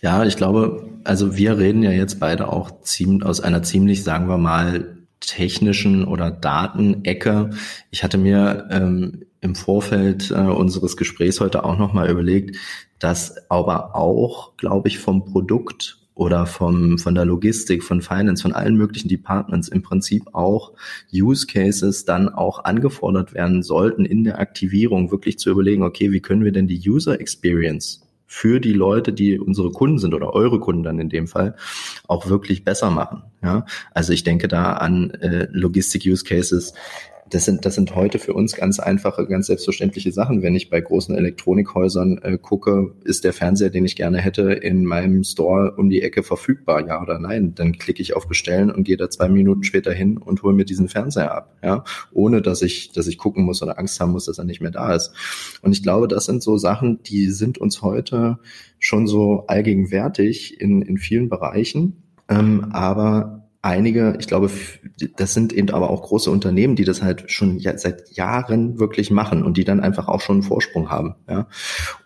[0.00, 4.26] Ja, ich glaube, also wir reden ja jetzt beide auch ziemlich aus einer ziemlich, sagen
[4.26, 7.50] wir mal, technischen oder Datenecke.
[7.90, 12.56] Ich hatte mir ähm, im Vorfeld äh, unseres Gesprächs heute auch nochmal überlegt,
[12.98, 18.52] dass aber auch, glaube ich, vom Produkt oder vom, von der Logistik, von Finance, von
[18.52, 20.72] allen möglichen Departments im Prinzip auch
[21.12, 26.20] Use Cases dann auch angefordert werden sollten in der Aktivierung, wirklich zu überlegen, okay, wie
[26.20, 30.58] können wir denn die User Experience für die Leute, die unsere Kunden sind oder eure
[30.58, 31.54] Kunden dann in dem Fall,
[32.08, 33.22] auch wirklich besser machen.
[33.42, 36.72] Ja, also ich denke da an äh, Logistik-Use Cases,
[37.30, 40.42] das sind, das sind heute für uns ganz einfache, ganz selbstverständliche Sachen.
[40.42, 44.84] Wenn ich bei großen Elektronikhäusern äh, gucke, ist der Fernseher, den ich gerne hätte, in
[44.84, 47.54] meinem Store um die Ecke verfügbar, ja oder nein?
[47.54, 50.64] Dann klicke ich auf Bestellen und gehe da zwei Minuten später hin und hole mir
[50.64, 54.26] diesen Fernseher ab, ja, ohne dass ich, dass ich gucken muss oder Angst haben muss,
[54.26, 55.12] dass er nicht mehr da ist.
[55.62, 58.38] Und ich glaube, das sind so Sachen, die sind uns heute
[58.78, 62.02] schon so allgegenwärtig in, in vielen Bereichen.
[62.28, 64.50] Ähm, aber einige, ich glaube,
[65.16, 69.42] das sind eben aber auch große Unternehmen, die das halt schon seit Jahren wirklich machen
[69.42, 71.16] und die dann einfach auch schon einen Vorsprung haben.
[71.28, 71.48] Ja?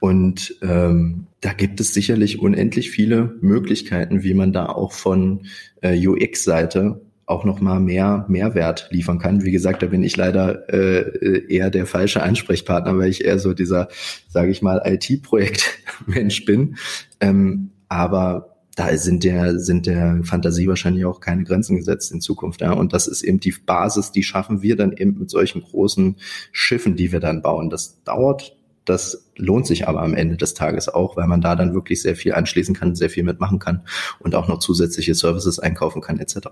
[0.01, 5.47] Und ähm, da gibt es sicherlich unendlich viele Möglichkeiten, wie man da auch von
[5.83, 9.45] äh, UX-Seite auch noch mal mehr Mehrwert liefern kann.
[9.45, 13.55] Wie gesagt, da bin ich leider äh, eher der falsche Ansprechpartner, weil ich eher so
[13.55, 13.89] dieser,
[14.29, 16.77] sage ich mal, IT-Projektmensch bin.
[17.21, 22.61] Ähm, aber da sind der, sind der Fantasie wahrscheinlich auch keine Grenzen gesetzt in Zukunft.
[22.61, 22.73] Ja.
[22.73, 26.17] Und das ist eben die Basis, die schaffen wir dann eben mit solchen großen
[26.53, 27.69] Schiffen, die wir dann bauen.
[27.69, 31.75] Das dauert, das lohnt sich aber am Ende des Tages auch, weil man da dann
[31.75, 33.83] wirklich sehr viel anschließen kann, sehr viel mitmachen kann
[34.19, 36.49] und auch noch zusätzliche Services einkaufen kann, etc.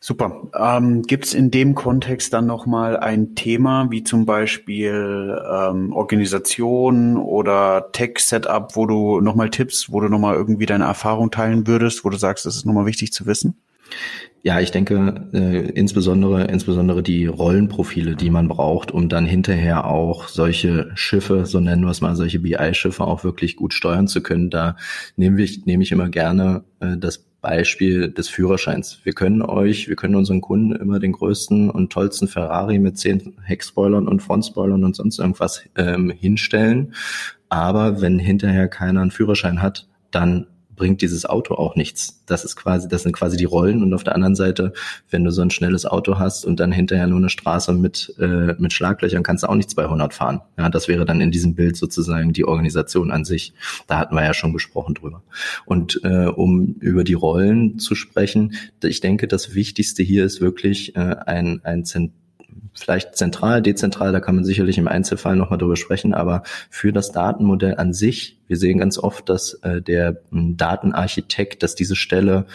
[0.00, 0.48] Super.
[0.54, 7.16] Ähm, Gibt es in dem Kontext dann nochmal ein Thema, wie zum Beispiel ähm, Organisation
[7.16, 12.10] oder Tech-Setup, wo du nochmal Tipps, wo du nochmal irgendwie deine Erfahrung teilen würdest, wo
[12.10, 13.56] du sagst, das ist nochmal wichtig zu wissen?
[14.42, 20.28] Ja, ich denke äh, insbesondere insbesondere die Rollenprofile, die man braucht, um dann hinterher auch
[20.28, 24.48] solche Schiffe, so nennen wir es mal, solche BI-Schiffe auch wirklich gut steuern zu können.
[24.48, 24.76] Da
[25.16, 29.00] nehme ich nehme ich immer gerne äh, das Beispiel des Führerscheins.
[29.04, 33.38] Wir können euch, wir können unseren Kunden immer den größten und tollsten Ferrari mit zehn
[33.42, 36.92] Heckspoilern und Frontspoilern und sonst irgendwas ähm, hinstellen.
[37.48, 40.46] Aber wenn hinterher keiner einen Führerschein hat, dann
[40.78, 42.22] bringt dieses Auto auch nichts.
[42.24, 44.72] Das ist quasi, das sind quasi die Rollen und auf der anderen Seite,
[45.10, 48.54] wenn du so ein schnelles Auto hast und dann hinterher nur eine Straße mit äh,
[48.58, 50.40] mit Schlaglöchern, kannst du auch nicht 200 fahren.
[50.56, 53.52] Ja, das wäre dann in diesem Bild sozusagen die Organisation an sich.
[53.86, 55.22] Da hatten wir ja schon gesprochen drüber.
[55.66, 60.96] Und äh, um über die Rollen zu sprechen, ich denke, das Wichtigste hier ist wirklich
[60.96, 62.12] äh, ein ein Zent
[62.74, 67.12] vielleicht zentral, dezentral, da kann man sicherlich im Einzelfall nochmal drüber sprechen, aber für das
[67.12, 72.46] Datenmodell an sich, wir sehen ganz oft, dass äh, der hm, Datenarchitekt, dass diese Stelle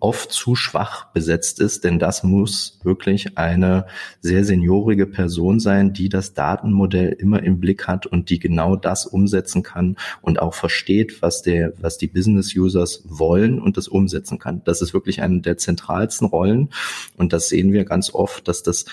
[0.00, 3.86] oft zu schwach besetzt ist, denn das muss wirklich eine
[4.20, 9.06] sehr seniorige Person sein, die das Datenmodell immer im Blick hat und die genau das
[9.06, 14.38] umsetzen kann und auch versteht, was der, was die Business Users wollen und das umsetzen
[14.38, 14.62] kann.
[14.64, 16.70] Das ist wirklich eine der zentralsten Rollen
[17.16, 18.84] und das sehen wir ganz oft, dass das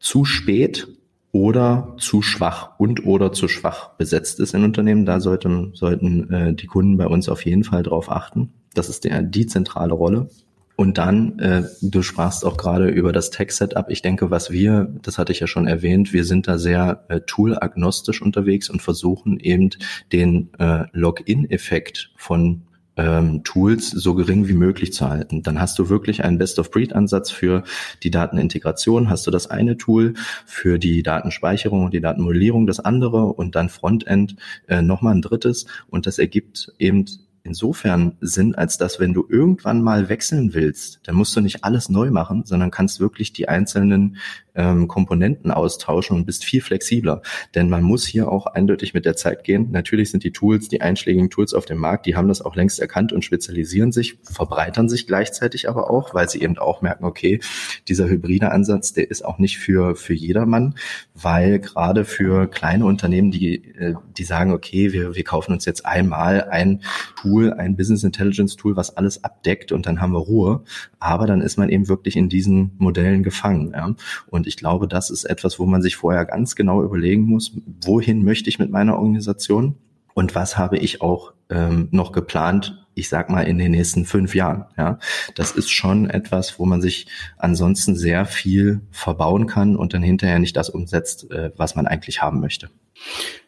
[0.00, 0.88] zu spät
[1.32, 5.06] oder zu schwach und oder zu schwach besetzt ist in Unternehmen.
[5.06, 8.52] Da sollten, sollten äh, die Kunden bei uns auf jeden Fall drauf achten.
[8.74, 10.28] Das ist der, die zentrale Rolle.
[10.74, 13.90] Und dann, äh, du sprachst auch gerade über das Tech-Setup.
[13.90, 17.20] Ich denke, was wir, das hatte ich ja schon erwähnt, wir sind da sehr äh,
[17.20, 19.70] tool-agnostisch unterwegs und versuchen eben
[20.12, 22.62] den äh, Login-Effekt von
[22.96, 25.42] ähm, Tools so gering wie möglich zu halten.
[25.42, 27.64] Dann hast du wirklich einen Best-of-Breed-Ansatz für
[28.02, 30.14] die Datenintegration, hast du das eine Tool,
[30.46, 34.36] für die Datenspeicherung und die Datenmodellierung das andere und dann Frontend
[34.68, 37.06] äh, nochmal ein drittes und das ergibt eben
[37.44, 41.88] insofern Sinn, als dass wenn du irgendwann mal wechseln willst, dann musst du nicht alles
[41.88, 44.16] neu machen, sondern kannst wirklich die einzelnen
[44.54, 47.22] ähm, Komponenten austauschen und bist viel flexibler.
[47.54, 49.70] Denn man muss hier auch eindeutig mit der Zeit gehen.
[49.70, 52.80] Natürlich sind die Tools, die einschlägigen Tools auf dem Markt, die haben das auch längst
[52.80, 57.40] erkannt und spezialisieren sich, verbreitern sich gleichzeitig aber auch, weil sie eben auch merken, okay,
[57.88, 60.74] dieser hybride Ansatz, der ist auch nicht für, für jedermann,
[61.14, 65.86] weil gerade für kleine Unternehmen, die, äh, die sagen, okay, wir, wir kaufen uns jetzt
[65.86, 66.82] einmal ein
[67.16, 70.64] Tool, ein Business Intelligence Tool, was alles abdeckt und dann haben wir Ruhe.
[70.98, 73.72] Aber dann ist man eben wirklich in diesen Modellen gefangen.
[73.74, 73.94] Ja?
[74.28, 77.52] Und und ich glaube, das ist etwas, wo man sich vorher ganz genau überlegen muss,
[77.84, 79.76] wohin möchte ich mit meiner Organisation
[80.14, 84.34] und was habe ich auch ähm, noch geplant, ich sag mal, in den nächsten fünf
[84.34, 84.64] Jahren.
[84.76, 84.98] Ja,
[85.36, 90.40] das ist schon etwas, wo man sich ansonsten sehr viel verbauen kann und dann hinterher
[90.40, 92.68] nicht das umsetzt, äh, was man eigentlich haben möchte.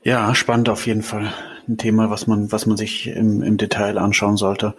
[0.05, 1.33] Ja, spannend auf jeden Fall.
[1.69, 4.75] Ein Thema, was man, was man sich im, im Detail anschauen sollte.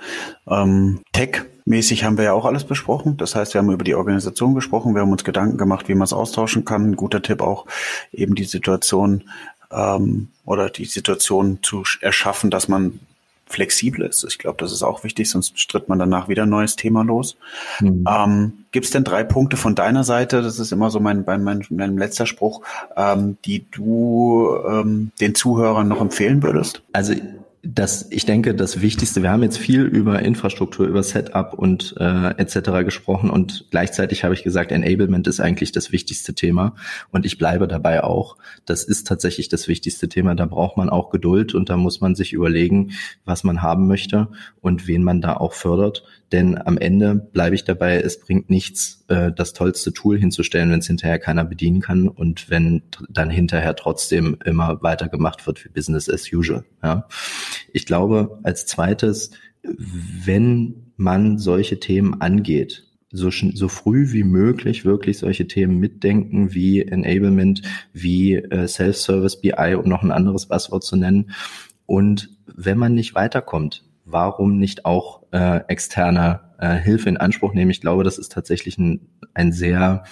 [0.48, 3.18] Ähm, Tech Mäßig haben wir ja auch alles besprochen.
[3.18, 6.06] Das heißt, wir haben über die Organisation gesprochen, wir haben uns Gedanken gemacht, wie man
[6.06, 6.92] es austauschen kann.
[6.92, 7.66] Ein guter Tipp auch,
[8.12, 9.24] eben die Situation
[9.72, 13.00] ähm, oder die Situation zu erschaffen, dass man
[13.46, 14.24] flexibel ist.
[14.24, 17.38] Ich glaube, das ist auch wichtig, sonst stritt man danach wieder ein neues Thema los.
[17.80, 18.06] Mhm.
[18.10, 21.44] Ähm, Gibt es denn drei Punkte von deiner Seite, das ist immer so mein, mein,
[21.44, 22.62] mein, mein letzter Spruch,
[22.98, 26.82] ähm, die du ähm, den Zuhörern noch empfehlen würdest?
[26.92, 27.14] Also
[27.68, 32.30] das, ich denke, das Wichtigste, wir haben jetzt viel über Infrastruktur, über Setup und äh,
[32.38, 32.86] etc.
[32.86, 36.76] gesprochen und gleichzeitig habe ich gesagt, Enablement ist eigentlich das wichtigste Thema
[37.12, 38.38] und ich bleibe dabei auch.
[38.66, 40.36] Das ist tatsächlich das wichtigste Thema.
[40.36, 42.92] Da braucht man auch Geduld und da muss man sich überlegen,
[43.26, 44.28] was man haben möchte
[44.62, 46.04] und wen man da auch fördert.
[46.36, 50.80] Denn am Ende bleibe ich dabei, es bringt nichts, äh, das tollste Tool hinzustellen, wenn
[50.80, 56.10] es hinterher keiner bedienen kann und wenn dann hinterher trotzdem immer weitergemacht wird wie Business
[56.10, 56.66] as usual.
[56.84, 57.08] Ja.
[57.72, 59.32] Ich glaube, als zweites,
[59.64, 66.82] wenn man solche Themen angeht, so, so früh wie möglich wirklich solche Themen mitdenken wie
[66.82, 67.62] Enablement,
[67.94, 71.32] wie äh, Self-Service BI, um noch ein anderes Passwort zu nennen.
[71.86, 77.72] Und wenn man nicht weiterkommt, warum nicht auch äh, externe äh, Hilfe in Anspruch nehmen?
[77.72, 80.04] Ich glaube, das ist tatsächlich ein, ein sehr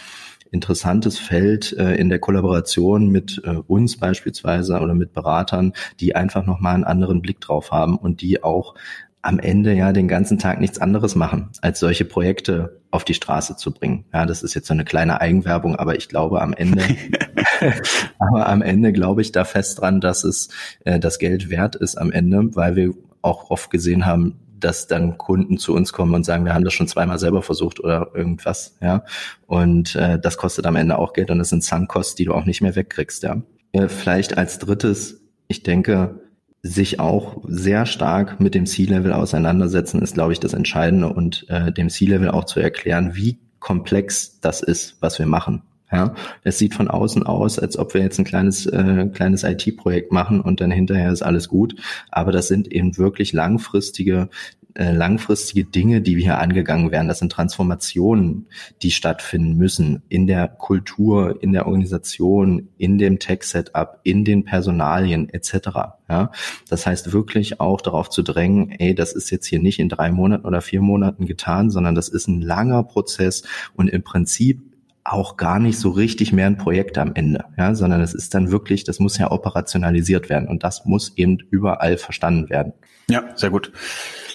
[0.51, 6.45] interessantes Feld äh, in der Kollaboration mit äh, uns beispielsweise oder mit Beratern, die einfach
[6.45, 8.75] nochmal einen anderen Blick drauf haben und die auch
[9.23, 13.56] am Ende ja den ganzen Tag nichts anderes machen, als solche Projekte auf die Straße
[13.56, 14.06] zu bringen.
[14.13, 16.84] Ja, das ist jetzt so eine kleine Eigenwerbung, aber ich glaube am Ende,
[18.19, 20.49] aber am Ende glaube ich da fest dran, dass es
[20.84, 25.17] äh, das Geld wert ist am Ende, weil wir auch oft gesehen haben, dass dann
[25.17, 28.77] Kunden zu uns kommen und sagen, wir haben das schon zweimal selber versucht oder irgendwas,
[28.81, 29.03] ja.
[29.45, 32.45] Und äh, das kostet am Ende auch Geld und das sind Sunk-Costs, die du auch
[32.45, 33.41] nicht mehr wegkriegst, ja.
[33.73, 36.21] Äh, vielleicht als drittes, ich denke,
[36.62, 41.73] sich auch sehr stark mit dem C-Level auseinandersetzen, ist, glaube ich, das Entscheidende und äh,
[41.73, 45.63] dem C-Level auch zu erklären, wie komplex das ist, was wir machen.
[45.93, 50.12] Ja, es sieht von außen aus, als ob wir jetzt ein kleines, äh, kleines IT-Projekt
[50.12, 51.75] machen und dann hinterher ist alles gut.
[52.10, 54.29] Aber das sind eben wirklich langfristige
[54.75, 57.08] äh, langfristige Dinge, die wir hier angegangen werden.
[57.08, 58.47] Das sind Transformationen,
[58.82, 65.29] die stattfinden müssen in der Kultur, in der Organisation, in dem Tech-Setup, in den Personalien
[65.29, 65.67] etc.
[66.10, 66.32] Ja,
[66.69, 70.12] das heißt wirklich auch darauf zu drängen, ey, das ist jetzt hier nicht in drei
[70.12, 73.43] Monaten oder vier Monaten getan, sondern das ist ein langer Prozess
[73.75, 74.72] und im Prinzip
[75.04, 78.52] auch gar nicht so richtig mehr ein Projekt am Ende, ja, sondern es ist dann
[78.52, 82.74] wirklich, das muss ja operationalisiert werden und das muss eben überall verstanden werden.
[83.10, 83.72] Ja, sehr gut.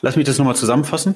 [0.03, 1.15] Lass mich das nochmal zusammenfassen.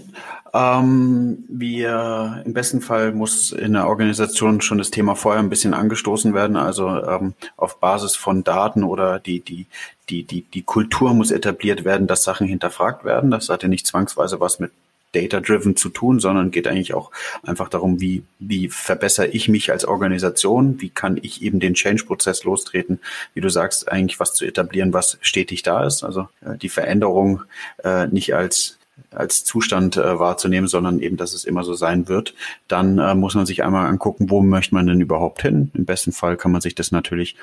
[0.55, 5.75] Ähm, wir im besten Fall muss in der Organisation schon das Thema vorher ein bisschen
[5.75, 9.67] angestoßen werden, also ähm, auf Basis von Daten oder die die
[10.09, 13.31] die die die Kultur muss etabliert werden, dass Sachen hinterfragt werden.
[13.31, 14.73] Das hat ja nicht zwangsweise was mit
[15.13, 17.11] data-driven zu tun, sondern geht eigentlich auch
[17.43, 22.45] einfach darum, wie, wie verbessere ich mich als Organisation, wie kann ich eben den Change-Prozess
[22.45, 22.99] lostreten,
[23.35, 26.03] wie du sagst, eigentlich was zu etablieren, was stetig da ist.
[26.03, 27.43] Also äh, die Veränderung
[27.85, 28.79] äh, nicht als
[29.11, 32.35] als Zustand äh, wahrzunehmen, sondern eben, dass es immer so sein wird,
[32.69, 35.71] dann äh, muss man sich einmal angucken, wo möchte man denn überhaupt hin.
[35.75, 37.37] Im besten Fall kann man sich das natürlich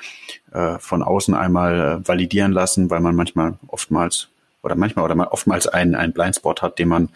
[0.52, 4.28] äh, von außen einmal äh, validieren lassen, weil man manchmal oftmals
[4.62, 7.08] oder manchmal oder mal oftmals einen, einen Blindspot hat, den man,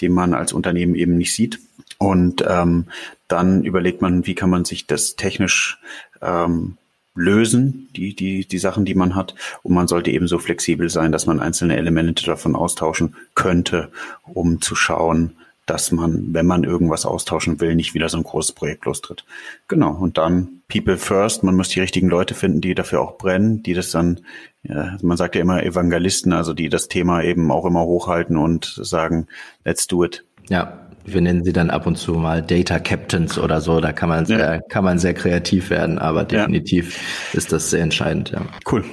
[0.00, 1.60] den man als Unternehmen eben nicht sieht.
[1.98, 2.86] Und ähm,
[3.26, 5.78] dann überlegt man, wie kann man sich das technisch
[6.22, 6.76] ähm,
[7.14, 9.34] lösen, die, die, die Sachen, die man hat.
[9.62, 13.90] Und man sollte eben so flexibel sein, dass man einzelne Elemente davon austauschen könnte,
[14.22, 15.32] um zu schauen,
[15.68, 19.24] dass man, wenn man irgendwas austauschen will, nicht wieder so ein großes Projekt lostritt.
[19.68, 19.92] Genau.
[19.92, 21.42] Und dann People first.
[21.42, 24.20] Man muss die richtigen Leute finden, die dafür auch brennen, die das dann,
[24.62, 28.64] ja, man sagt ja immer Evangelisten, also die das Thema eben auch immer hochhalten und
[28.82, 29.26] sagen,
[29.64, 30.24] let's do it.
[30.48, 33.80] Ja, wir nennen sie dann ab und zu mal Data Captains oder so.
[33.80, 34.60] Da kann man sehr, ja.
[34.60, 36.96] kann man sehr kreativ werden, aber definitiv
[37.32, 37.38] ja.
[37.38, 38.30] ist das sehr entscheidend.
[38.30, 38.42] Ja.
[38.70, 38.84] Cool.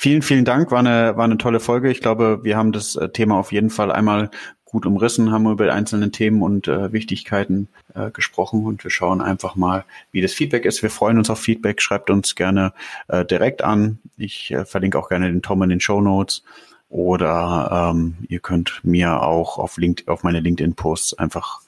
[0.00, 0.70] Vielen, vielen Dank.
[0.70, 1.90] War eine, war eine tolle Folge.
[1.90, 4.30] Ich glaube, wir haben das äh, Thema auf jeden Fall einmal
[4.70, 9.56] gut umrissen, haben über einzelne Themen und äh, Wichtigkeiten äh, gesprochen und wir schauen einfach
[9.56, 10.82] mal, wie das Feedback ist.
[10.82, 11.80] Wir freuen uns auf Feedback.
[11.80, 12.72] Schreibt uns gerne
[13.08, 13.98] äh, direkt an.
[14.16, 16.42] Ich äh, verlinke auch gerne den Tom in den Show Notes
[16.88, 21.60] oder ähm, ihr könnt mir auch auf, Link auf meine LinkedIn-Posts einfach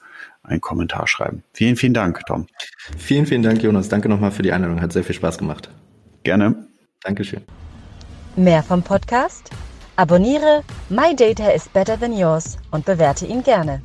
[0.43, 1.43] einen Kommentar schreiben.
[1.53, 2.47] Vielen, vielen Dank, Tom.
[2.97, 3.89] Vielen, vielen Dank, Jonas.
[3.89, 4.81] Danke nochmal für die Einladung.
[4.81, 5.69] Hat sehr viel Spaß gemacht.
[6.23, 6.67] Gerne.
[7.03, 7.41] Dankeschön.
[8.35, 9.51] Mehr vom Podcast?
[9.97, 13.81] Abonniere My Data is Better Than Yours und bewerte ihn gerne.